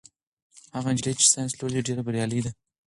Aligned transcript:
هغه 0.75 0.89
نجلۍ 0.93 1.13
چې 1.19 1.25
ساینس 1.33 1.51
لولي 1.59 1.81
ډېره 1.87 2.01
بریالۍ 2.07 2.39
ده. 2.45 2.51